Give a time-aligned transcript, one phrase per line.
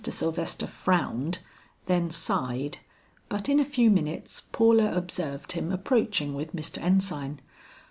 [0.03, 1.37] Sylvester frowned,
[1.85, 2.79] then sighed,
[3.29, 6.81] but in a few minutes Paula observed him approaching with Mr.
[6.81, 7.39] Ensign.